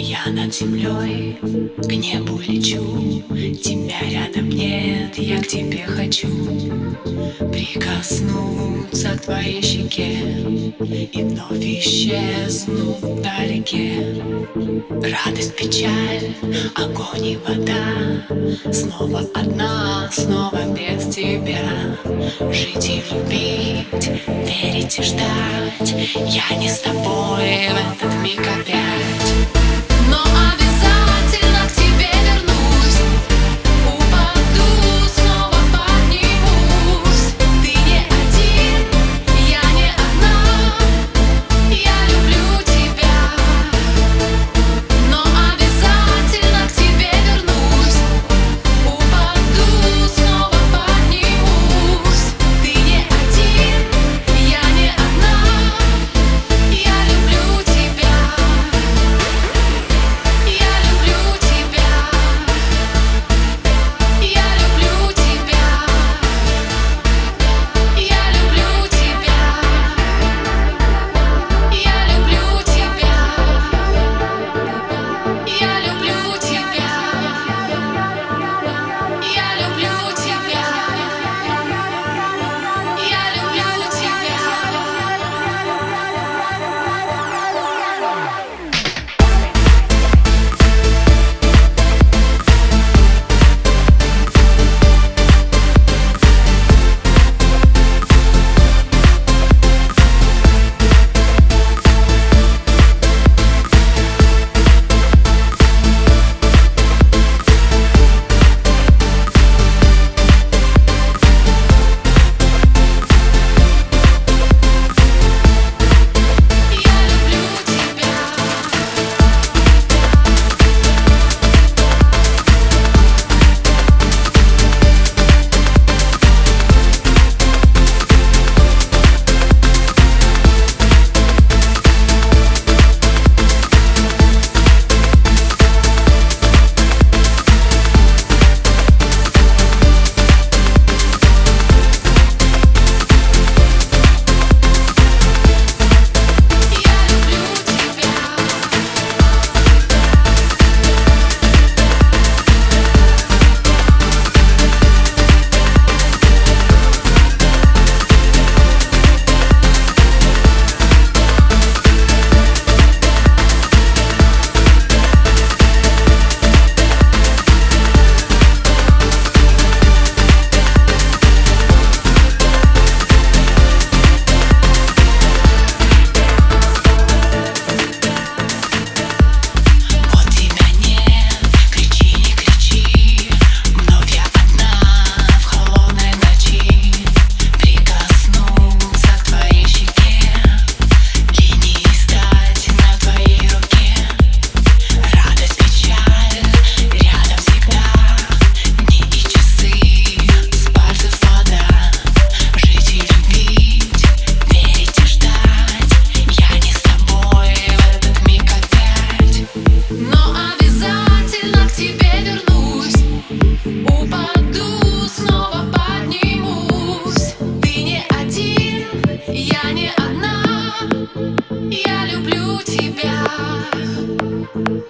Я 0.00 0.26
над 0.26 0.54
землей 0.54 1.36
к 1.40 1.92
небу 1.92 2.38
лечу. 2.38 3.20
Тебя 3.60 3.98
рядом 4.08 4.48
нет, 4.48 5.18
я 5.18 5.42
к 5.42 5.46
тебе 5.48 5.84
хочу. 5.86 6.28
Прикоснуться 7.50 9.18
к 9.18 9.22
твоей 9.22 9.60
щеке 9.60 10.20
И 11.12 11.22
вновь 11.24 11.64
исчезнуть 11.64 13.00
вдалеке. 13.02 14.22
Радость, 15.02 15.56
печаль, 15.56 16.32
огонь 16.76 17.26
и 17.26 17.38
вода. 17.38 18.22
Снова 18.72 19.28
одна, 19.34 20.08
снова 20.12 20.60
без 20.76 21.12
тебя. 21.12 21.98
Жить 22.52 22.88
и 22.88 23.02
любить, 23.12 24.22
верить 24.46 24.96
и 24.96 25.02
ждать. 25.02 25.94
Я 26.24 26.56
не 26.56 26.68
с 26.68 26.78
тобой 26.82 27.68
в 27.68 27.96
этот 27.96 28.14
миг 28.22 28.38
опять 28.38 29.67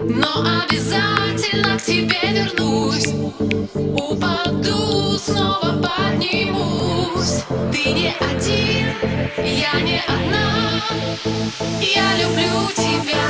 Но 0.00 0.44
обязательно 0.62 1.78
к 1.78 1.82
тебе 1.82 2.18
вернусь. 2.32 3.06
Упаду, 3.74 5.18
снова 5.18 5.82
поднимусь. 5.82 7.44
Ты 7.72 7.92
не 7.92 8.14
один, 8.18 8.94
я 9.44 9.80
не 9.80 10.00
одна. 10.06 10.82
Я 11.80 12.16
люблю 12.16 12.70
тебя 12.74 13.26